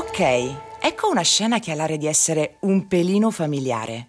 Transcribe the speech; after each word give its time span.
Ok, 0.00 0.20
ecco 0.80 1.10
una 1.10 1.20
scena 1.20 1.58
che 1.58 1.72
ha 1.72 1.74
l'aria 1.74 1.98
di 1.98 2.06
essere 2.06 2.56
un 2.60 2.88
pelino 2.88 3.30
familiare. 3.30 4.08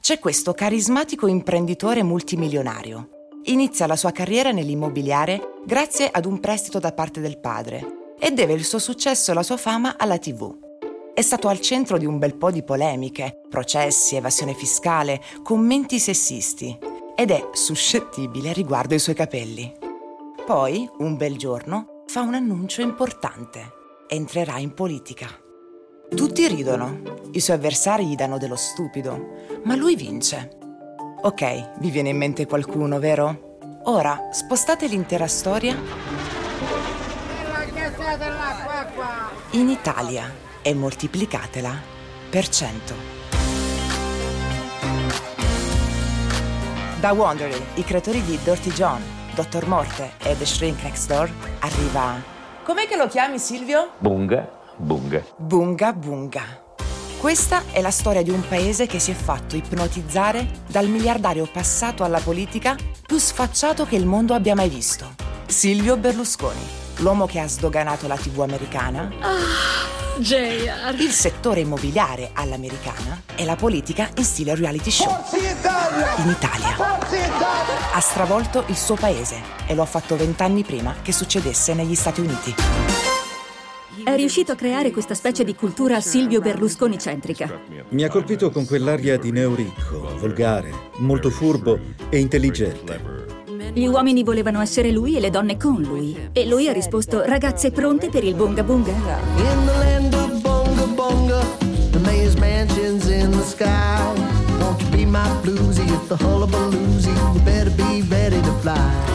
C'è 0.00 0.20
questo 0.20 0.52
carismatico 0.52 1.26
imprenditore 1.26 2.04
multimilionario. 2.04 3.08
Inizia 3.46 3.88
la 3.88 3.96
sua 3.96 4.12
carriera 4.12 4.52
nell'immobiliare 4.52 5.54
grazie 5.66 6.08
ad 6.08 6.26
un 6.26 6.38
prestito 6.38 6.78
da 6.78 6.92
parte 6.92 7.20
del 7.20 7.40
padre 7.40 8.14
e 8.20 8.30
deve 8.30 8.52
il 8.52 8.64
suo 8.64 8.78
successo 8.78 9.32
e 9.32 9.34
la 9.34 9.42
sua 9.42 9.56
fama 9.56 9.96
alla 9.98 10.16
TV. 10.16 10.54
È 11.12 11.22
stato 11.22 11.48
al 11.48 11.60
centro 11.60 11.98
di 11.98 12.06
un 12.06 12.20
bel 12.20 12.36
po' 12.36 12.52
di 12.52 12.62
polemiche, 12.62 13.40
processi, 13.50 14.14
evasione 14.14 14.54
fiscale, 14.54 15.20
commenti 15.42 15.98
sessisti 15.98 16.78
ed 17.16 17.32
è 17.32 17.48
suscettibile 17.50 18.52
riguardo 18.52 18.94
ai 18.94 19.00
suoi 19.00 19.16
capelli. 19.16 19.72
Poi, 20.46 20.88
un 20.98 21.16
bel 21.16 21.36
giorno, 21.36 22.04
fa 22.06 22.20
un 22.20 22.34
annuncio 22.34 22.80
importante. 22.80 23.80
Entrerà 24.14 24.58
in 24.58 24.74
politica. 24.74 25.26
Tutti 26.14 26.46
ridono, 26.46 27.30
i 27.30 27.40
suoi 27.40 27.56
avversari 27.56 28.06
gli 28.06 28.14
danno 28.14 28.36
dello 28.36 28.56
stupido, 28.56 29.60
ma 29.64 29.74
lui 29.74 29.96
vince. 29.96 30.50
Ok, 31.22 31.78
vi 31.78 31.88
viene 31.88 32.10
in 32.10 32.18
mente 32.18 32.44
qualcuno, 32.44 32.98
vero? 32.98 33.56
Ora, 33.84 34.28
spostate 34.30 34.86
l'intera 34.86 35.26
storia 35.26 35.74
in 39.52 39.70
Italia 39.70 40.30
e 40.60 40.74
moltiplicatela 40.74 41.74
per 42.28 42.48
100. 42.50 42.94
Da 47.00 47.12
Wondery, 47.12 47.64
i 47.76 47.82
creatori 47.82 48.22
di 48.24 48.38
Dirty 48.44 48.72
John, 48.72 49.02
Dr. 49.34 49.66
Morte 49.66 50.12
e 50.18 50.36
The 50.36 50.44
Shrink 50.44 50.82
Next 50.82 51.08
Door, 51.08 51.32
arriva... 51.60 52.40
Com'è 52.64 52.86
che 52.86 52.96
lo 52.96 53.08
chiami 53.08 53.38
Silvio? 53.38 53.90
Bunga, 53.98 54.48
bunga. 54.76 55.24
Bunga 55.36 55.92
Bunga. 55.92 56.42
Questa 57.18 57.62
è 57.72 57.80
la 57.80 57.90
storia 57.90 58.22
di 58.22 58.30
un 58.30 58.42
paese 58.46 58.86
che 58.86 58.98
si 58.98 59.10
è 59.10 59.14
fatto 59.14 59.54
ipnotizzare 59.56 60.48
dal 60.68 60.88
miliardario 60.88 61.48
passato 61.50 62.02
alla 62.04 62.18
politica 62.20 62.76
più 63.04 63.18
sfacciato 63.18 63.84
che 63.84 63.96
il 63.96 64.06
mondo 64.06 64.34
abbia 64.34 64.54
mai 64.54 64.68
visto. 64.68 65.14
Silvio 65.46 65.96
Berlusconi, 65.96 66.60
l'uomo 66.98 67.26
che 67.26 67.38
ha 67.40 67.48
sdoganato 67.48 68.06
la 68.08 68.16
TV 68.16 68.40
americana, 68.40 69.10
Ah, 69.20 70.01
JR. 70.18 71.00
il 71.00 71.10
settore 71.10 71.60
immobiliare 71.60 72.30
all'americana 72.34 73.22
e 73.34 73.44
la 73.44 73.56
politica 73.56 74.10
in 74.16 74.24
stile 74.24 74.54
reality 74.54 74.90
show. 74.90 75.10
In 76.18 76.28
Italia. 76.28 76.76
Ha 77.92 78.00
stravolto 78.00 78.64
il 78.68 78.76
suo 78.76 78.94
paese 78.94 79.40
e 79.66 79.74
lo 79.74 79.82
ha 79.82 79.86
fatto 79.86 80.16
vent'anni 80.16 80.64
prima 80.64 80.96
che 81.02 81.12
succedesse 81.12 81.74
negli 81.74 81.94
Stati 81.94 82.20
Uniti. 82.20 82.54
È 84.04 84.14
riuscito 84.14 84.52
a 84.52 84.54
creare 84.54 84.90
questa 84.90 85.14
specie 85.14 85.44
di 85.44 85.54
cultura 85.54 86.00
Silvio 86.00 86.40
Berlusconi 86.40 86.98
centrica. 86.98 87.60
Mi 87.88 88.04
ha 88.04 88.08
colpito 88.08 88.50
con 88.50 88.66
quell'aria 88.66 89.18
di 89.18 89.30
neo 89.30 89.54
ricco, 89.54 90.16
volgare, 90.18 90.90
molto 90.98 91.30
furbo 91.30 91.78
e 92.08 92.18
intelligente. 92.18 93.21
Gli 93.74 93.86
uomini 93.86 94.22
volevano 94.22 94.60
essere 94.60 94.90
lui 94.90 95.16
e 95.16 95.20
le 95.20 95.30
donne 95.30 95.56
con 95.56 95.80
lui. 95.80 96.28
E 96.32 96.46
lui 96.46 96.68
ha 96.68 96.72
risposto: 96.72 97.22
ragazze 97.24 97.70
pronte 97.70 98.10
per 98.10 98.22
il 98.22 98.34
bunga 98.34 98.62
bunga? 98.62 98.90
In 98.90 99.64
the 99.64 99.78
land 99.78 100.12
of 100.14 100.40
bonga 100.42 100.84
bonga, 100.94 101.40
the 101.90 101.98
mayor's 102.00 102.34
mansion's 102.34 103.06
in 103.06 103.30
the 103.30 103.42
sky. 103.42 104.02
Won't 104.60 104.80
you 104.82 104.88
be 104.90 105.06
my 105.06 105.26
bluesy 105.40 105.88
at 105.90 106.06
the 106.08 106.22
hullabaloozy? 106.22 107.08
You 107.08 107.40
better 107.44 107.70
be 107.70 108.04
ready 108.10 108.40
to 108.42 108.52
fly. 108.60 109.10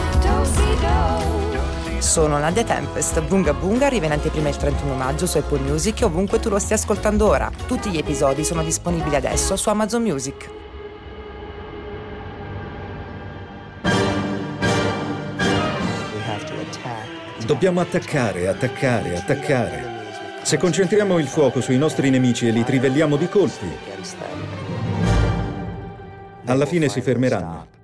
Sono 2.00 2.38
Nadia 2.38 2.64
Tempest, 2.64 3.20
Bunga 3.22 3.52
Bunga 3.52 3.86
arriva 3.86 4.06
in 4.06 4.12
anteprima 4.12 4.48
il 4.48 4.56
31 4.56 4.94
maggio 4.94 5.26
su 5.26 5.36
Apple 5.36 5.60
Music 5.60 6.00
e 6.00 6.04
ovunque 6.04 6.40
tu 6.40 6.48
lo 6.48 6.58
stia 6.58 6.74
ascoltando 6.74 7.28
ora. 7.28 7.50
Tutti 7.66 7.90
gli 7.90 7.98
episodi 7.98 8.42
sono 8.44 8.64
disponibili 8.64 9.14
adesso 9.14 9.54
su 9.56 9.68
Amazon 9.68 10.02
Music. 10.02 10.57
Dobbiamo 17.44 17.80
attaccare, 17.80 18.48
attaccare, 18.48 19.16
attaccare. 19.16 19.96
Se 20.42 20.56
concentriamo 20.56 21.18
il 21.18 21.26
fuoco 21.26 21.60
sui 21.60 21.78
nostri 21.78 22.10
nemici 22.10 22.48
e 22.48 22.50
li 22.50 22.64
trivelliamo 22.64 23.16
di 23.16 23.28
colpi, 23.28 23.68
alla 26.46 26.66
fine 26.66 26.88
si 26.88 27.00
fermeranno. 27.00 27.77